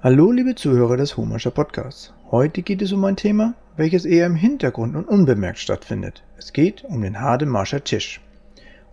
[0.00, 2.12] Hallo, liebe Zuhörer des Humascher Podcasts.
[2.30, 6.22] Heute geht es um ein Thema, welches eher im Hintergrund und unbemerkt stattfindet.
[6.36, 8.20] Es geht um den Hademarscher Tisch.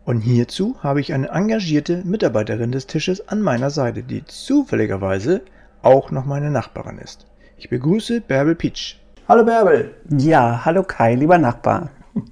[0.04, 5.42] Und hierzu habe ich eine engagierte Mitarbeiterin des Tisches an meiner Seite, die zufälligerweise
[5.84, 7.28] auch noch meine Nachbarin ist.
[7.56, 8.96] Ich begrüße Bärbel Pietsch.
[9.28, 9.94] Hallo Bärbel.
[10.10, 11.92] Ja, hallo Kai, lieber Nachbar.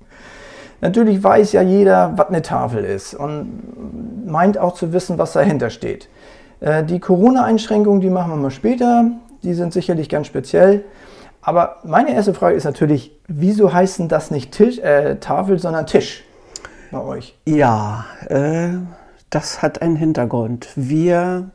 [0.81, 5.69] Natürlich weiß ja jeder, was eine Tafel ist und meint auch zu wissen, was dahinter
[5.69, 6.09] steht.
[6.63, 9.11] Äh, die Corona-Einschränkungen, die machen wir mal später.
[9.43, 10.85] Die sind sicherlich ganz speziell.
[11.41, 15.85] Aber meine erste Frage ist natürlich, wieso heißt denn das nicht Tisch, äh, Tafel, sondern
[15.85, 16.23] Tisch
[16.89, 17.37] bei euch?
[17.45, 18.69] Ja, äh,
[19.29, 20.69] das hat einen Hintergrund.
[20.75, 21.49] Wir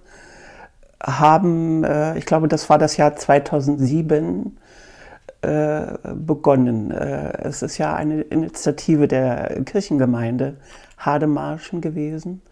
[1.03, 4.59] haben, äh, ich glaube, das war das Jahr 2007,
[5.41, 6.91] äh, begonnen.
[6.91, 10.57] Äh, es ist ja eine Initiative der Kirchengemeinde
[10.99, 12.43] Hademarschen gewesen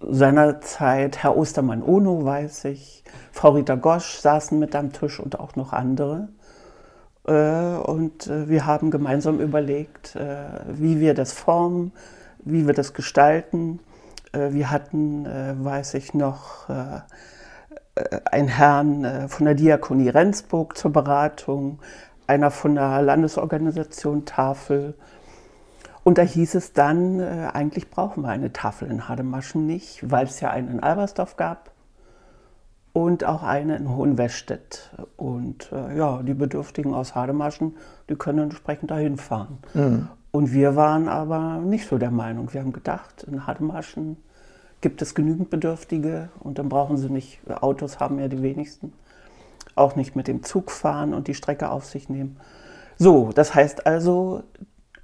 [0.00, 5.56] seinerzeit Herr Ostermann Ono, weiß ich, Frau Rita Gosch saßen mit am Tisch und auch
[5.56, 6.28] noch andere.
[7.26, 11.92] Äh, und äh, wir haben gemeinsam überlegt, äh, wie wir das formen,
[12.38, 13.80] wie wir das gestalten.
[14.32, 21.78] Wir hatten, weiß ich noch, einen Herrn von der Diakonie Rendsburg zur Beratung,
[22.26, 24.94] einer von der Landesorganisation Tafel
[26.06, 30.26] und da hieß es dann, äh, eigentlich brauchen wir eine Tafel in Hademaschen nicht, weil
[30.26, 31.72] es ja eine in Albersdorf gab
[32.92, 34.94] und auch eine in Hohenwestedt.
[35.16, 37.74] Und äh, ja, die Bedürftigen aus Hademaschen,
[38.08, 39.58] die können entsprechend dahin fahren.
[39.74, 40.08] Mhm.
[40.30, 42.52] Und wir waren aber nicht so der Meinung.
[42.52, 44.16] Wir haben gedacht, in Hademaschen
[44.82, 48.92] gibt es genügend Bedürftige und dann brauchen sie nicht, Autos haben ja die wenigsten,
[49.74, 52.36] auch nicht mit dem Zug fahren und die Strecke auf sich nehmen.
[52.96, 54.44] So, das heißt also,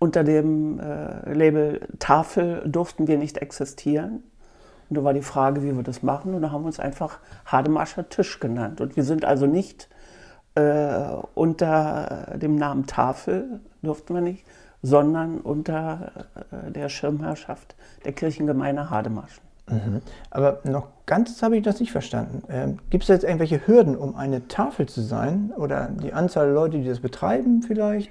[0.02, 4.24] unter dem äh, Label Tafel durften wir nicht existieren.
[4.90, 6.34] Und da war die Frage, wie wir das machen.
[6.34, 8.80] Und da haben wir uns einfach Hademarscher Tisch genannt.
[8.80, 9.88] Und wir sind also nicht
[10.56, 11.04] äh,
[11.34, 14.44] unter dem Namen Tafel, durften wir nicht,
[14.82, 19.44] sondern unter äh, der Schirmherrschaft der Kirchengemeinde Hademarschen.
[19.70, 20.00] Mhm.
[20.30, 22.42] Aber noch ganz habe ich das nicht verstanden.
[22.48, 25.52] Ähm, Gibt es jetzt irgendwelche Hürden, um eine Tafel zu sein?
[25.56, 28.10] Oder die Anzahl der Leute, die das betreiben vielleicht?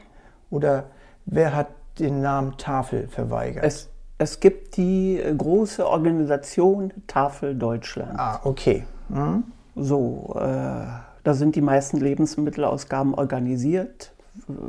[0.50, 0.86] Oder
[1.26, 1.68] wer hat
[2.02, 3.64] den Namen Tafel verweigert?
[3.64, 8.20] Es, es gibt die äh, große Organisation Tafel Deutschland.
[8.20, 8.86] Ah, okay.
[9.10, 9.44] Mhm.
[9.76, 10.86] So, äh,
[11.24, 14.12] da sind die meisten Lebensmittelausgaben organisiert,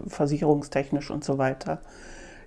[0.06, 1.80] versicherungstechnisch und so weiter.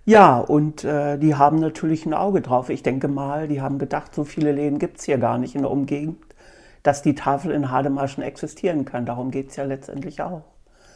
[0.05, 2.69] Ja, und äh, die haben natürlich ein Auge drauf.
[2.69, 5.61] Ich denke mal, die haben gedacht, so viele Läden gibt es hier gar nicht in
[5.61, 6.17] der Umgegend,
[6.83, 9.07] dass die Tafel in Hademarschen existieren kann.
[9.07, 10.43] Darum geht es ja letztendlich auch.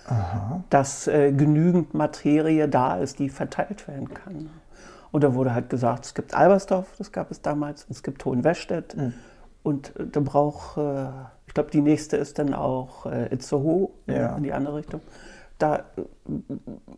[0.09, 0.63] Aha.
[0.69, 4.49] dass äh, genügend Materie da ist, die verteilt werden kann.
[5.11, 8.95] Und da wurde halt gesagt, es gibt Albersdorf, das gab es damals, es gibt Hohenwestedt
[8.95, 9.13] mhm.
[9.63, 11.05] und äh, da braucht, äh,
[11.47, 14.35] ich glaube, die nächste ist dann auch äh, Itzehoe ja.
[14.35, 15.01] in die andere Richtung.
[15.57, 15.81] Da äh,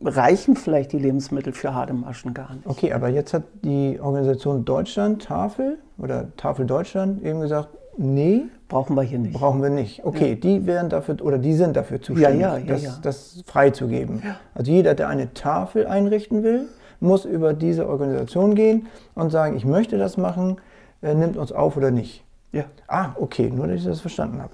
[0.04, 2.68] reichen vielleicht die Lebensmittel für Hademaschen gar nicht.
[2.68, 8.96] Okay, aber jetzt hat die Organisation Deutschland, Tafel oder Tafel Deutschland eben gesagt, nee, Brauchen
[8.96, 9.34] wir hier nicht.
[9.34, 10.06] Brauchen wir nicht.
[10.06, 10.36] Okay, ja.
[10.36, 14.24] die werden dafür oder die sind dafür zuständig, ja, ja, das, das freizugeben.
[14.56, 16.70] Also jeder, der eine Tafel einrichten will,
[17.02, 20.56] muss über diese Organisation gehen und sagen, ich möchte das machen,
[21.02, 22.24] äh, nimmt uns auf oder nicht.
[22.54, 22.64] Ja.
[22.88, 24.54] Ah, okay, nur dass ich das verstanden habe.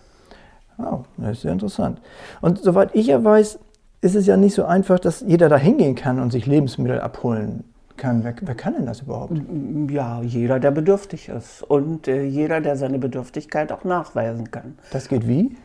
[0.80, 2.02] Oh, das ist sehr interessant.
[2.42, 3.60] Und soweit ich ja weiß,
[4.02, 7.66] ist es ja nicht so einfach, dass jeder da hingehen kann und sich Lebensmittel abholen
[7.98, 8.24] kann.
[8.24, 9.34] Wer, wer, kann denn das überhaupt?
[9.90, 14.78] Ja, jeder, der bedürftig ist und äh, jeder, der seine Bedürftigkeit auch nachweisen kann.
[14.92, 15.58] Das geht wie?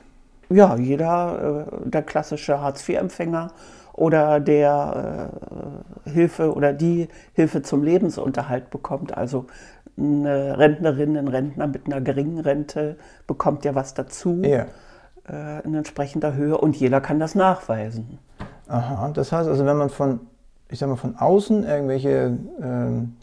[0.48, 3.52] Ja, jeder, äh, der klassische Hartz-IV-Empfänger
[3.92, 5.30] oder der
[6.06, 9.16] äh, Hilfe oder die Hilfe zum Lebensunterhalt bekommt.
[9.16, 9.46] Also
[9.96, 14.66] eine Rentnerin, ein Rentner mit einer geringen Rente bekommt ja was dazu ja.
[15.28, 18.18] Äh, in entsprechender Höhe und jeder kann das nachweisen.
[18.68, 20.20] Aha, das heißt also, wenn man von
[20.72, 23.16] ich sag mal, von außen irgendwelche ähm,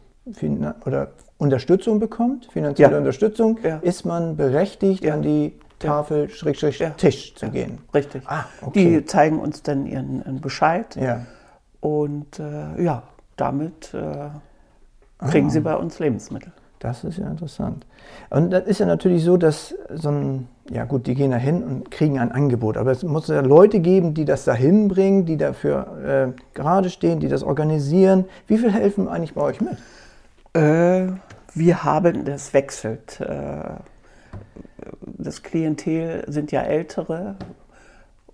[0.85, 2.97] oder Unterstützung bekommt, finanzielle ja.
[2.99, 3.77] Unterstützung, ja.
[3.77, 5.15] ist man berechtigt, ja.
[5.15, 7.79] an die Tafel Schrägstrich Tisch zu gehen.
[7.93, 8.23] Richtig.
[8.25, 8.99] Ah, okay.
[8.99, 10.95] Die zeigen uns dann ihren, ihren Bescheid.
[10.95, 11.25] Ja.
[11.79, 13.03] Und äh, ja,
[13.37, 14.29] damit äh,
[15.29, 15.49] kriegen ah.
[15.49, 16.51] sie bei uns Lebensmittel.
[16.79, 17.85] Das ist ja interessant.
[18.29, 21.61] Und das ist ja natürlich so, dass so ein, ja gut, die gehen da hin
[21.61, 22.77] und kriegen ein Angebot.
[22.77, 27.19] Aber es muss ja Leute geben, die das da hinbringen, die dafür äh, gerade stehen,
[27.19, 28.25] die das organisieren.
[28.47, 29.77] Wie viel helfen eigentlich bei euch mit?
[30.53, 31.11] Äh,
[31.53, 33.19] wir haben, das wechselt.
[33.19, 33.75] Äh,
[35.03, 37.35] das Klientel sind ja ältere,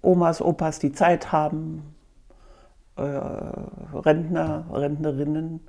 [0.03, 1.95] Omas, Opas, die Zeit haben,
[2.95, 5.61] äh, Rentner, Rentnerinnen.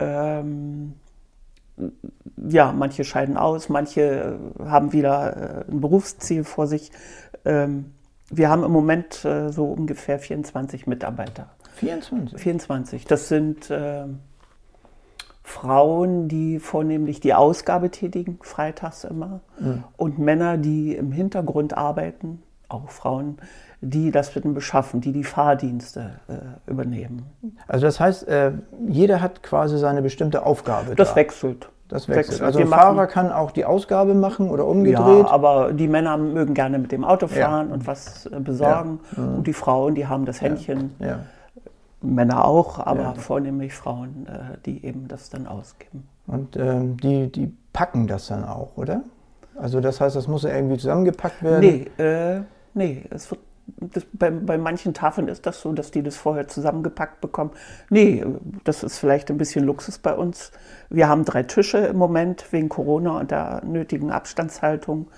[0.00, 0.92] Ähm,
[2.48, 6.90] ja, manche scheiden aus, manche haben wieder ein Berufsziel vor sich.
[7.44, 7.92] Ähm,
[8.30, 11.48] wir haben im Moment so ungefähr 24 Mitarbeiter.
[11.76, 12.38] 24?
[12.38, 13.04] 24.
[13.06, 14.04] Das sind äh,
[15.48, 19.82] Frauen, die vornehmlich die Ausgabe tätigen, freitags immer, mhm.
[19.96, 23.38] und Männer, die im Hintergrund arbeiten, auch Frauen,
[23.80, 27.26] die das mit dem Beschaffen, die die Fahrdienste äh, übernehmen.
[27.66, 28.52] Also das heißt, äh,
[28.88, 30.94] jeder hat quasi seine bestimmte Aufgabe.
[30.94, 31.16] Das da.
[31.16, 31.70] wechselt.
[31.88, 32.40] Das wechselt.
[32.40, 32.42] wechselt.
[32.42, 35.26] Also ein Fahrer kann auch die Ausgabe machen oder umgedreht.
[35.26, 37.74] Ja, aber die Männer mögen gerne mit dem Auto fahren ja.
[37.74, 39.00] und was äh, besorgen.
[39.16, 39.22] Ja.
[39.22, 39.34] Mhm.
[39.36, 40.94] Und die Frauen, die haben das Händchen.
[40.98, 41.20] Ja.
[42.00, 46.08] Männer auch, aber vornehmlich Frauen, äh, die eben das dann ausgeben.
[46.26, 49.02] Und ähm, die, die packen das dann auch, oder?
[49.56, 51.60] Also das heißt, das muss ja irgendwie zusammengepackt werden?
[51.60, 52.42] Nee, äh,
[52.74, 53.40] nee es wird,
[53.76, 57.50] das, bei, bei manchen Tafeln ist das so, dass die das vorher zusammengepackt bekommen.
[57.90, 58.24] Nee,
[58.64, 60.52] das ist vielleicht ein bisschen Luxus bei uns.
[60.90, 65.08] Wir haben drei Tische im Moment wegen Corona und der nötigen Abstandshaltung.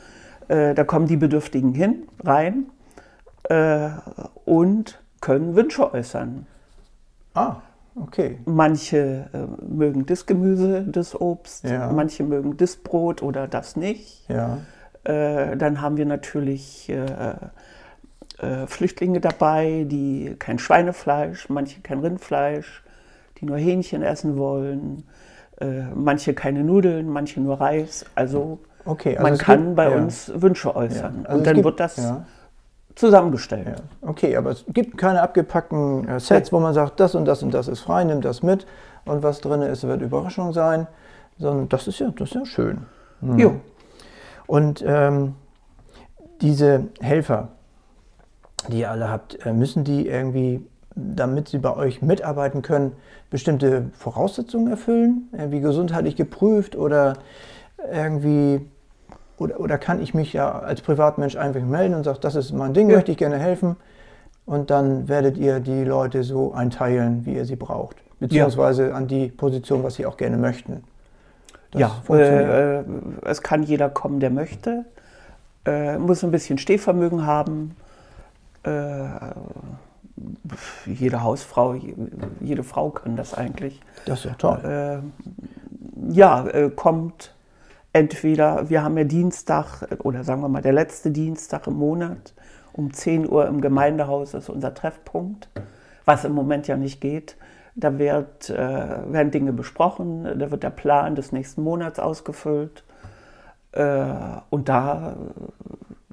[0.49, 2.67] Äh, da kommen die Bedürftigen hin, rein
[3.45, 3.91] äh,
[4.45, 6.47] und können Wünsche äußern.
[7.35, 7.57] Ah,
[7.95, 8.41] okay.
[8.47, 11.93] Manche äh, mögen das Gemüse, das Obst, ja.
[11.93, 14.29] manche mögen das Brot oder das nicht.
[14.29, 14.59] Ja.
[15.05, 16.93] Äh, dann haben wir natürlich
[18.41, 22.83] äh, Flüchtlinge dabei, die kein Schweinefleisch, manche kein Rindfleisch,
[23.39, 25.05] die nur Hähnchen essen wollen,
[25.61, 28.05] äh, manche keine Nudeln, manche nur Reis.
[28.15, 29.97] Also, okay, also man kann gibt, bei ja.
[29.97, 31.25] uns Wünsche äußern.
[31.25, 32.01] Also Und dann gibt, wird das
[32.95, 33.67] zusammengestellt.
[33.69, 34.09] Ja.
[34.09, 37.53] Okay, aber es gibt keine abgepackten äh, Sets, wo man sagt, das und das und
[37.53, 38.67] das ist frei, nimm das mit
[39.05, 40.87] und was drin ist, wird Überraschung sein.
[41.39, 42.87] Sondern das ist ja, das ist ja schön.
[43.23, 43.39] Mhm.
[43.39, 43.61] Jo.
[44.47, 45.35] Und ähm,
[46.41, 47.49] diese Helfer,
[48.71, 50.65] die ihr alle habt, äh, müssen die irgendwie,
[50.95, 52.93] damit sie bei euch mitarbeiten können,
[53.31, 55.29] bestimmte Voraussetzungen erfüllen?
[55.33, 57.15] Irgendwie gesundheitlich geprüft oder
[57.93, 58.61] irgendwie
[59.41, 62.75] oder, oder kann ich mich ja als Privatmensch einfach melden und sagen, das ist mein
[62.75, 62.97] Ding, ja.
[62.97, 63.77] möchte ich gerne helfen.
[64.45, 67.97] Und dann werdet ihr die Leute so einteilen, wie ihr sie braucht.
[68.19, 68.95] Beziehungsweise ja.
[68.95, 70.85] an die Position, was sie auch gerne möchten.
[71.71, 72.85] Das ja, äh,
[73.25, 74.85] es kann jeder kommen, der möchte.
[75.65, 77.77] Äh, muss ein bisschen Stehvermögen haben.
[78.63, 79.09] Äh,
[80.87, 81.75] jede Hausfrau,
[82.41, 83.81] jede Frau kann das eigentlich.
[84.05, 84.61] Das ist ja toll.
[84.65, 87.35] Äh, ja, äh, kommt
[87.93, 92.35] entweder, wir haben ja Dienstag oder sagen wir mal der letzte Dienstag im Monat
[92.73, 95.49] um 10 Uhr im Gemeindehaus ist unser Treffpunkt,
[96.05, 97.37] was im Moment ja nicht geht.
[97.75, 102.85] Da wird, äh, werden Dinge besprochen, da wird der Plan des nächsten Monats ausgefüllt.
[103.73, 104.07] Äh,
[104.51, 105.17] und da,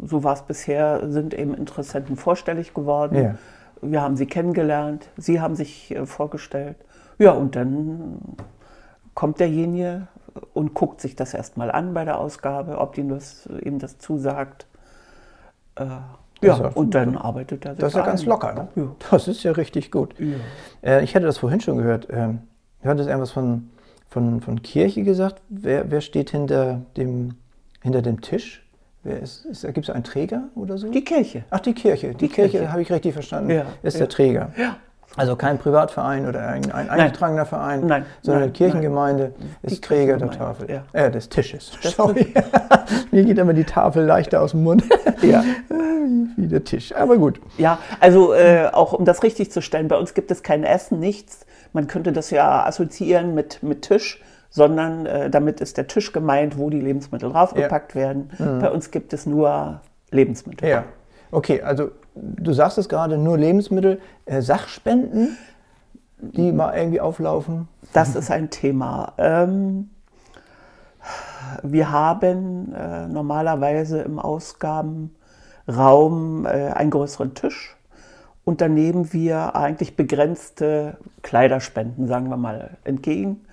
[0.07, 3.15] so war es bisher, sind eben Interessenten vorstellig geworden.
[3.15, 3.35] Ja.
[3.81, 6.77] Wir haben sie kennengelernt, sie haben sich äh, vorgestellt.
[7.19, 8.19] Ja, und dann
[9.13, 10.07] kommt derjenige
[10.53, 14.67] und guckt sich das erstmal an bei der Ausgabe, ob ihm das, ihm das zusagt.
[15.75, 18.67] Äh, ja, ja, und dann arbeitet er sich Das ist ja ganz locker, ne?
[18.75, 18.95] Ja.
[19.09, 20.13] Das ist ja richtig gut.
[20.19, 20.37] Ja.
[20.83, 22.07] Äh, ich hatte das vorhin schon gehört.
[22.11, 22.41] Ähm,
[22.83, 23.69] du hattest irgendwas von,
[24.07, 25.41] von, von Kirche gesagt.
[25.49, 27.35] Wer, wer steht hinter dem,
[27.81, 28.66] hinter dem Tisch?
[29.07, 30.89] Wer ist, ist, Gibt es einen Träger oder so?
[30.89, 31.45] Die Kirche.
[31.49, 32.09] Ach, die Kirche.
[32.09, 32.71] Die, die Kirche, Kirche.
[32.71, 33.51] habe ich richtig verstanden.
[33.51, 34.51] Ja, ist der Träger.
[34.57, 34.75] Ja.
[35.15, 39.33] Also kein Privatverein oder ein, ein eingetragener Verein, nein, sondern nein, Kirchengemeinde
[39.63, 40.69] ist die Träger der Tafel.
[40.69, 40.83] Ja.
[40.91, 41.71] Äh, des Tisches.
[41.81, 42.33] Sorry.
[43.11, 44.83] Mir geht immer die Tafel leichter aus dem Mund.
[45.21, 45.43] ja.
[46.35, 46.93] Wie der Tisch.
[46.93, 47.39] Aber gut.
[47.57, 50.99] Ja, also äh, auch um das richtig zu stellen, bei uns gibt es kein Essen,
[50.99, 51.45] nichts.
[51.73, 56.57] Man könnte das ja assoziieren mit, mit Tisch, sondern äh, damit ist der Tisch gemeint,
[56.57, 58.01] wo die Lebensmittel draufgepackt ja.
[58.01, 58.29] werden.
[58.37, 58.59] Mhm.
[58.59, 60.69] Bei uns gibt es nur Lebensmittel.
[60.69, 60.83] Ja.
[61.31, 65.37] Okay, also du sagst es gerade, nur Lebensmittel, äh, Sachspenden,
[66.19, 67.67] die mal irgendwie auflaufen?
[67.93, 69.13] Das ist ein Thema.
[69.17, 69.89] Ähm,
[71.63, 77.77] wir haben äh, normalerweise im Ausgabenraum äh, einen größeren Tisch
[78.43, 83.45] und dann nehmen wir eigentlich begrenzte Kleiderspenden, sagen wir mal, entgegen.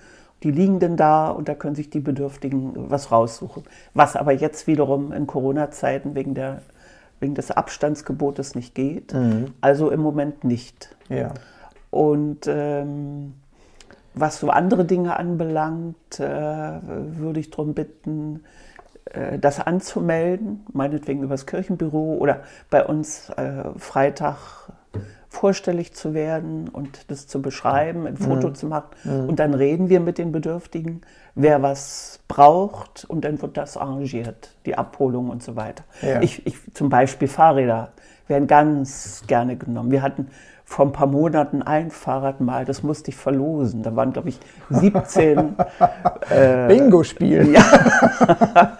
[0.43, 3.63] Die liegen denn da und da können sich die Bedürftigen was raussuchen.
[3.93, 6.61] Was aber jetzt wiederum in Corona-Zeiten wegen der
[7.19, 9.13] wegen des Abstandsgebotes nicht geht.
[9.13, 9.53] Mhm.
[9.61, 10.95] Also im Moment nicht.
[11.09, 11.33] Ja.
[11.89, 13.33] Und ähm,
[14.13, 18.43] was so andere Dinge anbelangt, äh, würde ich darum bitten,
[19.05, 24.69] äh, das anzumelden, meinetwegen übers Kirchenbüro oder bei uns äh, Freitag
[25.35, 28.55] vorstellig zu werden und das zu beschreiben, ein Foto mhm.
[28.55, 28.87] zu machen.
[29.03, 29.29] Mhm.
[29.29, 31.01] Und dann reden wir mit den Bedürftigen,
[31.35, 35.83] wer was braucht und dann wird das arrangiert, die Abholung und so weiter.
[36.01, 36.21] Ja.
[36.21, 37.91] Ich, ich, zum Beispiel Fahrräder
[38.27, 39.91] werden ganz gerne genommen.
[39.91, 40.29] Wir hatten
[40.67, 43.83] vor ein paar Monaten ein Fahrrad mal, das musste ich verlosen.
[43.83, 44.39] Da waren, glaube ich,
[44.71, 45.55] 17
[46.31, 47.53] äh, Bingo-Spiel.
[47.53, 48.77] Ja,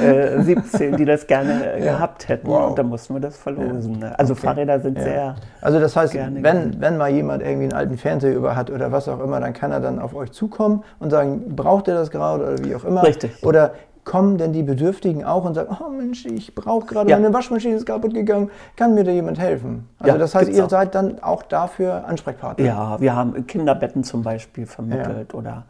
[0.00, 1.92] äh, 17, die das gerne ja.
[1.94, 2.46] gehabt hätten.
[2.46, 2.70] Wow.
[2.70, 3.98] Und da mussten wir das verlosen.
[3.98, 4.16] Ne?
[4.16, 4.42] Also okay.
[4.42, 5.04] Fahrräder sind ja.
[5.04, 5.34] sehr.
[5.60, 9.08] Also das heißt, wenn, wenn mal jemand irgendwie einen alten Fernseher über hat oder was
[9.08, 12.44] auch immer, dann kann er dann auf euch zukommen und sagen, braucht ihr das gerade
[12.44, 13.02] oder wie auch immer.
[13.02, 13.44] Richtig.
[13.44, 13.72] Oder
[14.06, 17.18] kommen denn die Bedürftigen auch und sagen, oh Mensch, ich brauche gerade, ja.
[17.18, 19.88] meine Waschmaschine ist kaputt gegangen, kann mir da jemand helfen?
[19.98, 20.70] Also ja, das heißt, ihr auch.
[20.70, 22.64] seid dann auch dafür Ansprechpartner?
[22.64, 25.38] Ja, wir haben Kinderbetten zum Beispiel vermittelt ja.
[25.38, 25.64] oder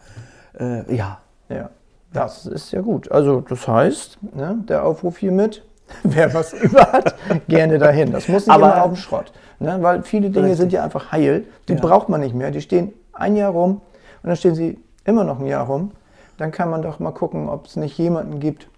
[0.61, 1.19] äh, ja.
[1.49, 1.71] Ja,
[2.13, 3.11] das ist ja gut.
[3.11, 5.65] Also das heißt, ne, der Aufruf hiermit,
[6.03, 7.15] wer was über hat,
[7.49, 8.13] gerne dahin.
[8.13, 9.33] Das muss nicht Aber, immer auf dem Schrott.
[9.61, 10.61] Ne, weil viele Dinge richtig.
[10.61, 12.51] sind ja einfach heil, die braucht man nicht mehr.
[12.51, 13.81] Die stehen ein Jahr rum
[14.23, 15.93] und dann stehen sie immer noch ein Jahr rum
[16.39, 18.69] dann kann man doch mal gucken, ob es nicht jemanden gibt,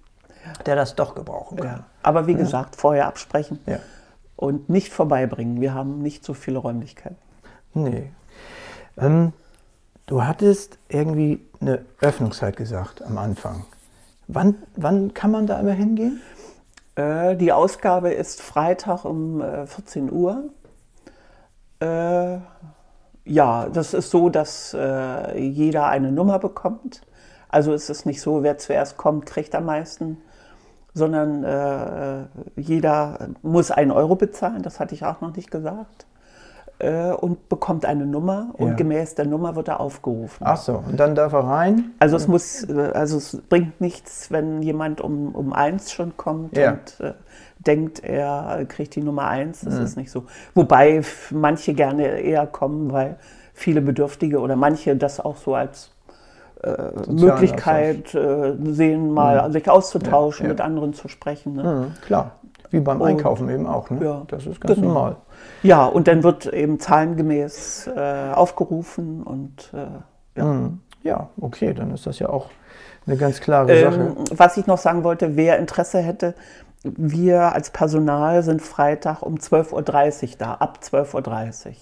[0.67, 1.67] der das doch gebrauchen kann.
[1.67, 1.85] Ja.
[2.03, 2.39] Aber wie ja.
[2.39, 3.79] gesagt, vorher absprechen ja.
[4.37, 5.61] und nicht vorbeibringen.
[5.61, 7.17] Wir haben nicht so viele Räumlichkeiten.
[7.75, 8.11] Nee.
[8.97, 9.33] Ähm,
[10.07, 13.65] du hattest irgendwie eine Öffnungszeit gesagt am Anfang.
[14.27, 16.21] Wann, wann kann man da immer hingehen?
[16.97, 20.51] Äh, die Ausgabe ist Freitag um äh, 14 Uhr.
[21.81, 22.39] Äh,
[23.25, 27.03] ja, das ist so, dass äh, jeder eine Nummer bekommt.
[27.49, 30.19] Also ist es nicht so, wer zuerst kommt, kriegt am meisten,
[30.95, 32.27] sondern äh,
[32.57, 36.07] jeder muss einen Euro bezahlen, das hatte ich auch noch nicht gesagt,
[36.79, 38.75] äh, und bekommt eine Nummer und ja.
[38.75, 40.45] gemäß der Nummer wird er aufgerufen.
[40.47, 41.93] Ach so, und dann darf er rein?
[41.99, 46.57] Also es muss, äh, also es bringt nichts, wenn jemand um, um eins schon kommt
[46.57, 46.73] ja.
[46.73, 47.15] und äh,
[47.59, 49.83] denkt, er kriegt die Nummer eins, das mhm.
[49.83, 50.25] ist nicht so.
[50.55, 53.17] Wobei manche gerne eher kommen, weil
[53.55, 55.91] viele Bedürftige oder manche das auch so als
[56.63, 59.53] äh, Möglichkeit äh, sehen, mal mhm.
[59.53, 60.55] sich auszutauschen, ja, ja.
[60.55, 61.55] mit anderen zu sprechen.
[61.55, 61.63] Ne?
[61.63, 62.33] Mhm, klar,
[62.71, 63.91] wie beim Einkaufen und, eben auch.
[63.91, 64.05] Ne?
[64.05, 64.89] Ja, das ist ganz genau.
[64.89, 65.17] normal.
[65.63, 70.45] Ja, und dann wird eben zahlengemäß äh, aufgerufen und äh, ja.
[70.45, 70.81] Mhm.
[71.03, 72.47] ja, okay, dann ist das ja auch
[73.07, 74.15] eine ganz klare ähm, Sache.
[74.37, 76.35] Was ich noch sagen wollte, wer Interesse hätte,
[76.85, 81.73] wir als Personal sind Freitag um 12.30 Uhr da, ab 12.30 Uhr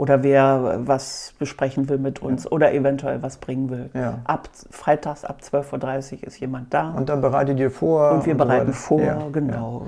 [0.00, 2.50] oder wer was besprechen will mit uns ja.
[2.52, 3.90] oder eventuell was bringen will.
[3.92, 4.20] Ja.
[4.24, 6.92] Ab freitags ab 12.30 Uhr ist jemand da.
[6.92, 8.12] Und dann bereitet ihr vor.
[8.12, 9.28] Und wir und bereiten vor, ja.
[9.30, 9.82] genau.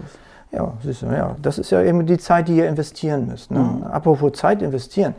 [0.50, 1.34] Ja, siehst du, ja.
[1.40, 3.50] Das ist ja eben die Zeit, die ihr investieren müsst.
[3.50, 3.60] Ne?
[3.60, 3.84] Mhm.
[3.84, 5.14] Apropos Zeit investieren.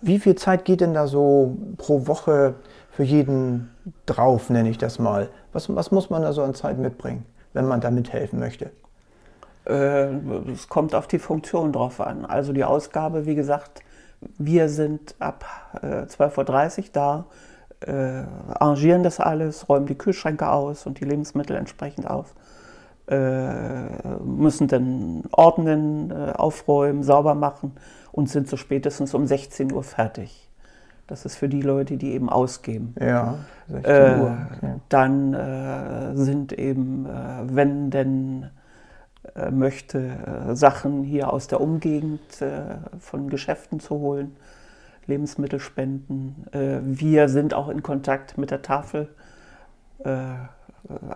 [0.00, 2.54] Wie viel Zeit geht denn da so pro Woche
[2.92, 3.70] für jeden
[4.06, 5.30] drauf, nenne ich das mal?
[5.52, 8.70] Was, was muss man da so an Zeit mitbringen, wenn man da mithelfen möchte?
[9.66, 10.10] Äh,
[10.52, 12.24] es kommt auf die Funktion drauf an.
[12.24, 13.82] Also die Ausgabe, wie gesagt,
[14.38, 15.44] wir sind ab
[15.82, 17.24] äh, 12.30 Uhr da,
[17.80, 18.22] äh,
[18.54, 22.34] arrangieren das alles, räumen die Kühlschränke aus und die Lebensmittel entsprechend auf,
[23.08, 27.72] äh, müssen dann ordnen, äh, aufräumen, sauber machen
[28.12, 30.48] und sind so spätestens um 16 Uhr fertig.
[31.08, 32.94] Das ist für die Leute, die eben ausgeben.
[32.98, 33.34] Ja,
[33.68, 34.36] 16 äh, Uhr.
[34.56, 34.74] Okay.
[34.88, 37.08] Dann äh, sind eben,
[37.42, 38.61] wenn denn äh,
[39.50, 44.36] möchte, äh, Sachen hier aus der Umgegend äh, von Geschäften zu holen,
[45.06, 46.46] Lebensmittelspenden.
[46.82, 49.08] wir sind auch in Kontakt mit der Tafel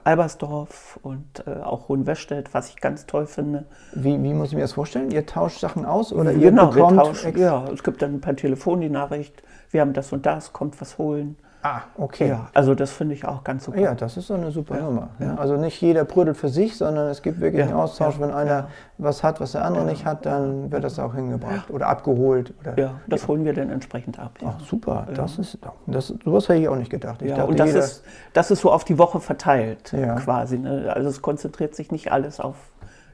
[0.04, 3.64] Albersdorf und äh, auch Hohenwestedt, was ich ganz toll finde.
[3.94, 5.10] Wie, wie, muss ich mir das vorstellen?
[5.10, 6.96] Ihr tauscht Sachen aus oder ihr genau, bekommt...
[6.96, 10.52] Wir tauschen, ja, es gibt dann per Telefon die Nachricht, wir haben das und das,
[10.52, 11.36] kommt was holen.
[11.66, 12.28] Ah, okay.
[12.28, 13.80] Ja, also das finde ich auch ganz super.
[13.80, 15.08] Ja, das ist so eine super ja, Nummer.
[15.18, 15.35] Ja.
[15.35, 18.20] Also nicht jeder prüdelt für sich, sondern es gibt wirklich einen Austausch.
[18.20, 18.68] Wenn einer
[18.99, 22.54] was hat, was der andere nicht hat, dann wird das auch hingebracht oder abgeholt.
[22.61, 24.38] Oder, ja, das holen wir dann entsprechend ab.
[24.44, 25.08] Ach, super.
[25.14, 25.58] Das ist,
[25.88, 27.20] das, sowas hätte ich auch nicht gedacht.
[27.23, 29.92] Ich dachte, und das ist, das ist so auf die Woche verteilt
[30.23, 30.58] quasi.
[30.58, 30.92] Ne?
[30.94, 32.54] Also es konzentriert sich nicht alles auf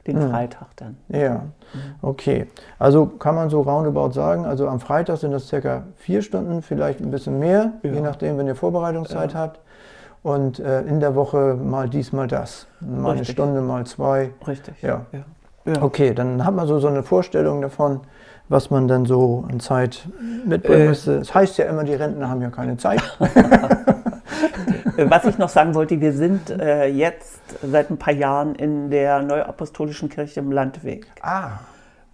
[0.07, 0.31] den mhm.
[0.31, 0.97] Freitag dann.
[1.09, 1.33] Ja,
[1.73, 1.79] mhm.
[2.01, 2.47] okay.
[2.79, 6.99] Also kann man so roundabout sagen, also am Freitag sind das circa vier Stunden, vielleicht
[6.99, 7.91] ein bisschen mehr, ja.
[7.91, 9.39] je nachdem, wenn ihr Vorbereitungszeit ja.
[9.39, 9.59] habt.
[10.21, 12.67] Und äh, in der Woche mal dies, mal das.
[12.79, 13.11] Mal Richtig.
[13.11, 14.31] eine Stunde, mal zwei.
[14.47, 14.81] Richtig.
[14.81, 15.05] Ja.
[15.11, 15.81] ja.
[15.81, 18.01] Okay, dann hat man so, so eine Vorstellung davon,
[18.49, 20.07] was man dann so an Zeit
[20.45, 21.13] mitbringen äh, müsste.
[21.15, 23.01] Es das heißt ja immer, die Rentner haben ja keine Zeit.
[24.97, 29.21] Was ich noch sagen wollte, wir sind äh, jetzt seit ein paar Jahren in der
[29.21, 31.07] Neuapostolischen Kirche im Landweg.
[31.21, 31.59] Ah.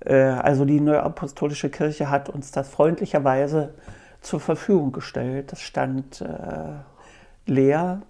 [0.06, 3.74] Äh, also die Neuapostolische Kirche hat uns das freundlicherweise
[4.22, 5.52] zur Verfügung gestellt.
[5.52, 8.02] Das stand äh, leer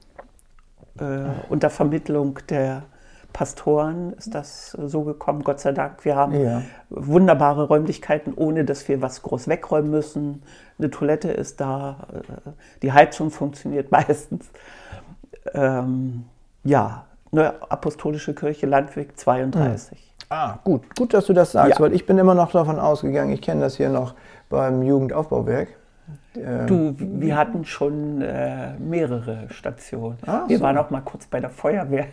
[0.99, 1.03] äh,
[1.49, 2.83] unter Vermittlung der
[3.33, 6.03] Pastoren ist das so gekommen, Gott sei Dank.
[6.03, 6.62] Wir haben ja.
[6.89, 10.43] wunderbare Räumlichkeiten, ohne dass wir was groß wegräumen müssen.
[10.77, 12.50] Eine Toilette ist da, äh,
[12.81, 14.50] die Heizung funktioniert meistens.
[15.53, 16.25] Ähm,
[16.63, 20.15] ja, Neue Apostolische Kirche Landweg 32.
[20.29, 21.79] Ah, gut, gut, dass du das sagst, ja.
[21.79, 24.15] weil ich bin immer noch davon ausgegangen, ich kenne das hier noch
[24.50, 25.69] beim Jugendaufbauwerk.
[26.36, 30.17] Ähm, du, wir hatten schon äh, mehrere Stationen.
[30.25, 30.63] Ah, wir so.
[30.63, 32.05] waren auch mal kurz bei der Feuerwehr,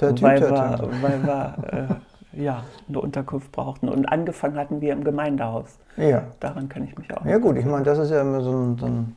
[0.00, 1.98] weil wir, weil wir
[2.34, 3.88] äh, ja, eine Unterkunft brauchten.
[3.88, 5.78] Und angefangen hatten wir im Gemeindehaus.
[5.96, 6.24] Ja.
[6.40, 7.24] Daran kann ich mich auch.
[7.24, 9.16] Ja gut, ich meine, das ist ja immer so ein, so ein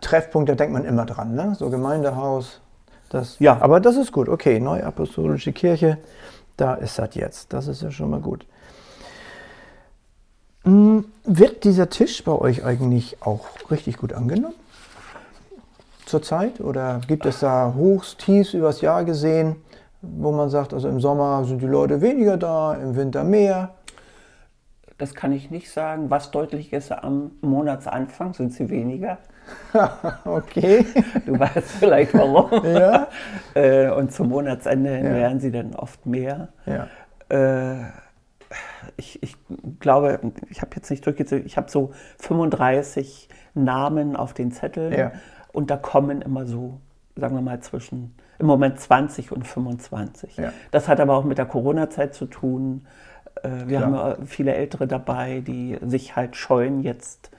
[0.00, 1.54] Treffpunkt, da denkt man immer dran, ne?
[1.56, 2.60] So Gemeindehaus.
[3.10, 3.58] Das, ja.
[3.60, 4.28] Aber das ist gut.
[4.28, 5.98] Okay, Neuapostolische Kirche,
[6.56, 7.52] da ist das jetzt.
[7.52, 8.46] Das ist ja schon mal gut.
[10.64, 14.54] Hm, wird dieser Tisch bei euch eigentlich auch richtig gut angenommen?
[16.06, 16.60] Zurzeit?
[16.60, 19.56] Oder gibt es da Hochs, Tiefs übers Jahr gesehen,
[20.00, 23.74] wo man sagt, also im Sommer sind die Leute weniger da, im Winter mehr?
[24.98, 26.08] Das kann ich nicht sagen.
[26.08, 29.18] Was deutlich ist, am Monatsanfang sind sie weniger.
[30.24, 30.86] okay.
[31.26, 32.64] Du weißt vielleicht warum.
[32.64, 33.08] Ja.
[33.54, 35.02] Äh, und zum Monatsende ja.
[35.02, 36.48] werden sie dann oft mehr.
[36.66, 36.88] Ja.
[37.28, 37.84] Äh,
[38.96, 39.36] ich, ich
[39.80, 45.12] glaube, ich habe jetzt nicht durchgezählt, ich habe so 35 Namen auf den Zetteln ja.
[45.56, 46.80] Und da kommen immer so,
[47.16, 50.36] sagen wir mal, zwischen im Moment 20 und 25.
[50.36, 50.52] Ja.
[50.70, 52.86] Das hat aber auch mit der Corona-Zeit zu tun.
[53.42, 53.92] Äh, wir Klar.
[53.92, 57.30] haben viele Ältere dabei, die sich halt scheuen, jetzt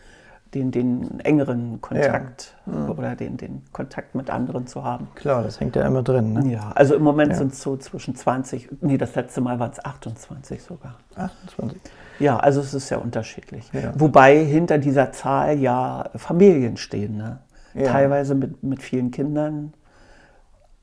[0.56, 2.74] den, den engeren Kontakt ja.
[2.74, 2.90] mhm.
[2.90, 5.10] oder den, den Kontakt mit anderen zu haben.
[5.14, 6.34] Klar, das hängt ja immer drin.
[6.34, 6.54] Ne?
[6.54, 7.38] Ja, also im Moment ja.
[7.38, 10.96] sind es so zwischen 20, nee, das letzte Mal waren es 28 sogar.
[11.16, 11.80] 28.
[12.20, 13.70] Ja, also es ist sehr unterschiedlich.
[13.74, 13.94] Ja.
[13.96, 17.40] Wobei hinter dieser Zahl ja Familien stehen, ne?
[17.86, 19.74] Teilweise mit, mit vielen Kindern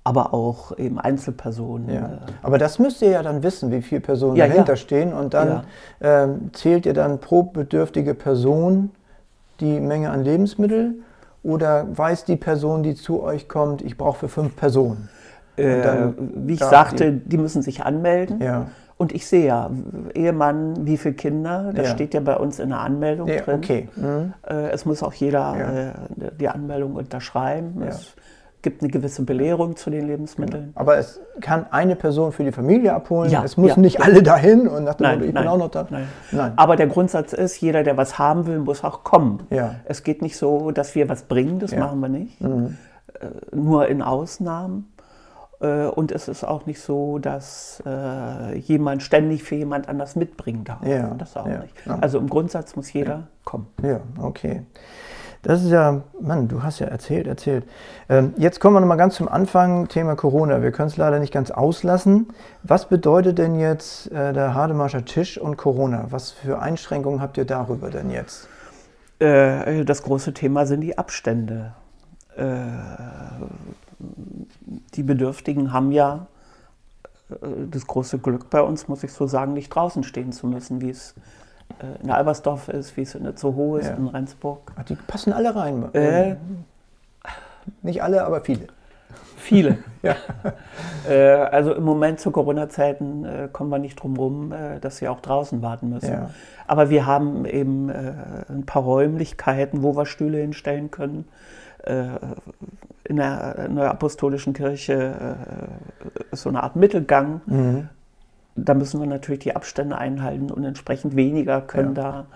[0.04, 1.88] aber auch eben Einzelpersonen.
[1.88, 2.00] Ja.
[2.00, 4.76] Äh, aber das müsst ihr ja dann wissen, wie viele Personen ja, dahinter ja.
[4.76, 5.14] stehen.
[5.14, 5.64] Und dann
[6.00, 6.24] ja.
[6.24, 8.90] ähm, zählt ihr dann pro bedürftige Person
[9.60, 11.02] die Menge an Lebensmitteln
[11.42, 15.08] oder weiß die Person, die zu euch kommt, ich brauche für fünf Personen?
[15.56, 18.40] Äh, wie ich sagte, die, die, müssen sich anmelden.
[18.42, 18.66] Ja.
[19.04, 19.70] Und ich sehe ja,
[20.14, 21.92] Ehemann, wie viele Kinder, das ja.
[21.92, 23.56] steht ja bei uns in der Anmeldung ja, drin.
[23.56, 23.88] Okay.
[23.96, 24.32] Mhm.
[24.73, 25.92] Es muss auch jeder
[26.23, 27.83] äh, die Anmeldung unterschreiben.
[27.83, 28.16] Es
[28.62, 30.72] gibt eine gewisse Belehrung zu den Lebensmitteln.
[30.74, 33.31] Aber es kann eine Person für die Familie abholen.
[33.31, 34.07] Ja, es müssen ja, nicht ja.
[34.07, 35.87] alle dahin und nach dem nein, Motto, ich nein, bin auch noch da.
[35.90, 36.09] Nein.
[36.33, 36.52] nein.
[36.57, 39.42] Aber der Grundsatz ist, jeder, der was haben will, muss auch kommen.
[39.50, 39.74] Ja.
[39.85, 42.40] Es geht nicht so, dass wir was bringen, das machen wir nicht.
[42.40, 42.78] Mhm.
[43.20, 44.93] Äh, nur in Ausnahmen.
[45.60, 50.64] Äh, und es ist auch nicht so, dass äh, jemand ständig für jemand anders mitbringen
[50.64, 50.84] darf.
[50.86, 51.74] Ja, das auch nicht.
[52.00, 53.66] Also im Grundsatz muss jeder kommen.
[53.82, 54.62] Ja, okay.
[55.44, 57.64] Das ist ja, Mann, du hast ja erzählt, erzählt.
[58.08, 60.62] Ähm, jetzt kommen wir nochmal ganz zum Anfang, Thema Corona.
[60.62, 62.28] Wir können es leider nicht ganz auslassen.
[62.62, 66.06] Was bedeutet denn jetzt äh, der Hademarscher Tisch und Corona?
[66.08, 68.48] Was für Einschränkungen habt ihr darüber denn jetzt?
[69.18, 71.74] Äh, das große Thema sind die Abstände.
[74.04, 76.26] Äh, die Bedürftigen haben ja
[77.30, 77.34] äh,
[77.70, 80.90] das große Glück bei uns, muss ich so sagen, nicht draußen stehen zu müssen, wie
[80.90, 81.14] es
[81.80, 83.94] äh, in Albersdorf ist, wie es in der Zoo ist, ja.
[83.94, 84.72] in Rendsburg.
[84.76, 85.92] Ach, die passen alle rein.
[85.94, 86.36] Äh,
[87.82, 88.68] Nicht alle, aber viele.
[89.36, 89.78] Viele.
[90.02, 90.16] ja.
[91.06, 95.06] Äh, also im Moment zu Corona-Zeiten äh, kommen wir nicht drum rum, äh, dass sie
[95.06, 96.12] auch draußen warten müssen.
[96.12, 96.30] Ja.
[96.66, 98.14] Aber wir haben eben äh,
[98.48, 101.28] ein paar Räumlichkeiten, wo wir Stühle hinstellen können.
[103.05, 105.37] In der Neuapostolischen Kirche
[106.31, 107.40] ist so eine Art Mittelgang.
[107.47, 107.88] Mhm
[108.57, 112.03] da müssen wir natürlich die Abstände einhalten und entsprechend weniger können ja.
[112.03, 112.27] da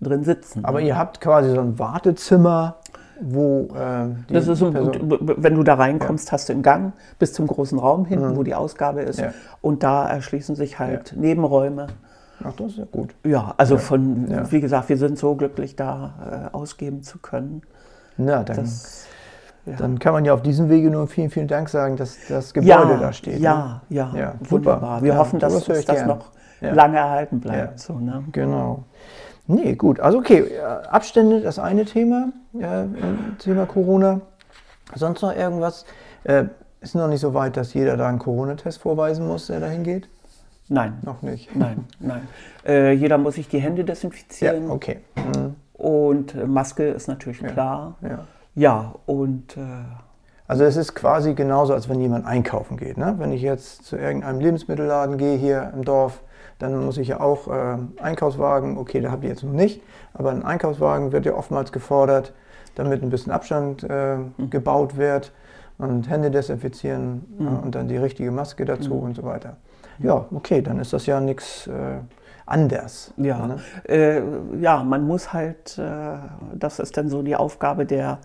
[0.00, 0.64] drin sitzen.
[0.64, 2.76] Aber ihr habt quasi so ein Wartezimmer,
[3.20, 6.32] wo äh, das ist so, wenn du da reinkommst, ja.
[6.32, 8.36] hast du einen Gang bis zum großen Raum hinten, mhm.
[8.36, 9.32] wo die Ausgabe ist, ja.
[9.62, 11.88] und da erschließen sich halt Nebenräume.
[12.44, 13.14] Ach, das ist ja gut.
[13.24, 17.62] Ja, also von, wie gesagt, wir sind so glücklich, da äh, ausgeben zu können.
[18.16, 18.56] Na, dann.
[18.56, 19.06] Das,
[19.66, 19.74] ja.
[19.76, 22.70] Dann kann man ja auf diesem Wege nur vielen, vielen Dank sagen, dass das Gebäude
[22.70, 23.40] ja, da steht.
[23.40, 23.96] Ja, ne?
[23.96, 25.02] ja, ja, wunderbar.
[25.02, 27.80] Wir hoffen, dass das, das noch lange erhalten bleibt.
[27.80, 28.24] So, ne?
[28.30, 28.84] Genau.
[29.48, 30.00] Nee, gut.
[30.00, 30.44] Also okay,
[30.90, 32.84] Abstände, das eine Thema, äh,
[33.38, 34.20] Thema Corona.
[34.94, 35.84] Sonst noch irgendwas?
[36.24, 36.44] Äh,
[36.80, 40.08] ist noch nicht so weit, dass jeder da einen Corona-Test vorweisen muss, der dahin geht?
[40.68, 40.98] Nein.
[41.02, 41.54] Noch nicht?
[41.54, 42.28] Nein, nein.
[42.64, 44.68] Äh, jeder muss sich die Hände desinfizieren.
[44.68, 45.00] Ja, okay.
[45.16, 45.54] Mhm.
[45.76, 47.96] Und Maske ist natürlich klar.
[48.02, 48.26] Ja.
[48.54, 49.56] Ja, und.
[49.56, 49.60] Äh,
[50.48, 52.96] also es ist quasi genauso, als wenn jemand einkaufen geht.
[52.96, 53.16] Ne?
[53.18, 56.22] Wenn ich jetzt zu irgendeinem Lebensmittelladen gehe hier im Dorf,
[56.58, 59.82] dann muss ich ja auch äh, Einkaufswagen, okay, da habe ich jetzt noch nicht,
[60.14, 62.32] aber ein Einkaufswagen wird ja oftmals gefordert,
[62.76, 64.50] damit ein bisschen Abstand äh, mhm.
[64.50, 65.32] gebaut wird
[65.78, 67.46] und Hände desinfizieren mhm.
[67.46, 69.02] äh, und dann die richtige Maske dazu mhm.
[69.02, 69.56] und so weiter.
[69.98, 71.98] Ja, okay, dann ist das ja nichts äh,
[72.46, 73.12] anders.
[73.16, 73.58] Ja, ne?
[73.84, 74.22] äh,
[74.60, 76.16] ja, man muss halt, äh,
[76.54, 78.20] das ist dann so die Aufgabe der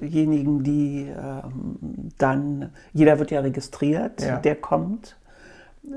[0.00, 4.38] derjenigen, die ähm, dann, jeder wird ja registriert, ja.
[4.38, 5.16] der kommt.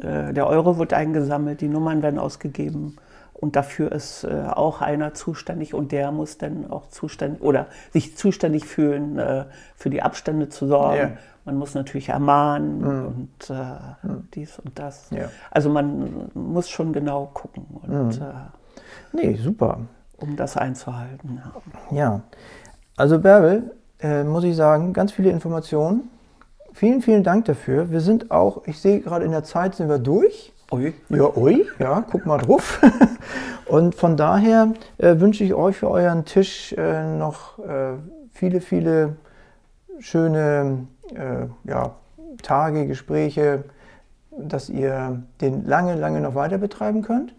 [0.02, 2.98] Äh, der Euro wird eingesammelt, die Nummern werden ausgegeben
[3.40, 8.18] und dafür ist äh, auch einer zuständig und der muss dann auch zuständig oder sich
[8.18, 10.98] zuständig fühlen, äh, für die Abstände zu sorgen.
[10.98, 11.12] Ja.
[11.46, 13.06] Man muss natürlich ermahnen mhm.
[13.08, 14.28] und äh, mhm.
[14.34, 15.10] dies und das.
[15.12, 15.30] Ja.
[15.52, 17.66] Also man muss schon genau gucken.
[17.82, 18.26] Und, mhm.
[19.14, 19.80] nee, super.
[20.18, 21.42] Um das einzuhalten.
[21.92, 22.22] Ja, ja.
[22.98, 23.72] also Bärbel,
[24.02, 26.10] äh, muss ich sagen, ganz viele Informationen.
[26.74, 27.92] Vielen, vielen Dank dafür.
[27.92, 30.54] Wir sind auch, ich sehe gerade in der Zeit sind wir durch.
[30.72, 30.94] Ui.
[31.10, 32.80] Ja, ui, ja, guck mal drauf.
[33.66, 37.94] Und von daher äh, wünsche ich euch für euren Tisch äh, noch äh,
[38.34, 39.16] viele, viele
[40.00, 41.96] schöne äh, ja,
[42.42, 43.64] Tage, Gespräche,
[44.32, 47.34] dass ihr den lange, lange noch weiter betreiben könnt.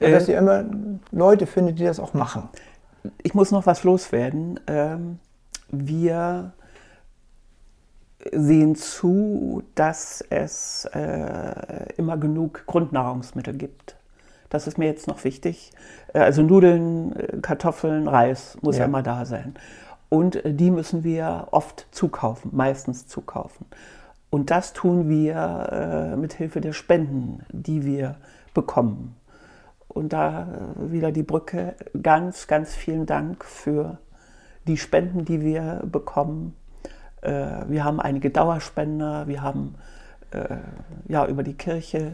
[0.00, 0.64] Und dass äh, ihr immer
[1.10, 2.48] Leute findet, die das auch machen.
[3.22, 4.60] Ich muss noch was loswerden.
[4.66, 5.18] Ähm,
[5.70, 6.52] wir
[8.32, 13.96] sehen zu, dass es äh, immer genug Grundnahrungsmittel gibt.
[14.48, 15.72] Das ist mir jetzt noch wichtig.
[16.12, 18.84] Äh, also Nudeln, äh, Kartoffeln, Reis muss ja.
[18.84, 19.54] immer da sein.
[20.08, 23.66] Und äh, die müssen wir oft zukaufen, meistens zukaufen.
[24.30, 28.16] Und das tun wir äh, mit Hilfe der Spenden, die wir
[28.54, 29.16] bekommen.
[29.88, 31.74] Und da wieder die Brücke.
[32.02, 33.98] Ganz, ganz vielen Dank für
[34.66, 36.54] die Spenden, die wir bekommen
[37.30, 39.74] wir haben einige Dauerspender, wir haben
[40.30, 40.56] äh,
[41.08, 42.12] ja über die Kirche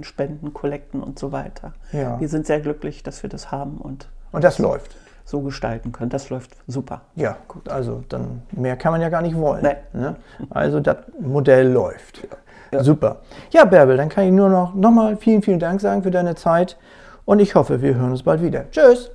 [0.00, 1.72] Spenden, Kollekten und so weiter.
[1.92, 2.18] Ja.
[2.18, 4.96] Wir sind sehr glücklich, dass wir das haben und, und das läuft.
[5.24, 6.10] So gestalten können.
[6.10, 7.02] Das läuft super.
[7.14, 7.68] Ja, gut.
[7.68, 9.62] Also dann mehr kann man ja gar nicht wollen.
[9.62, 10.00] Nee.
[10.00, 10.16] Ne?
[10.48, 12.26] Also das Modell läuft.
[12.72, 12.82] Ja.
[12.82, 13.20] Super.
[13.50, 16.76] Ja, Bärbel, dann kann ich nur noch nochmal vielen, vielen Dank sagen für deine Zeit
[17.24, 18.70] und ich hoffe, wir hören uns bald wieder.
[18.70, 19.10] Tschüss.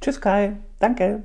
[0.00, 0.56] Tschüss, Kai.
[0.78, 1.22] Danke.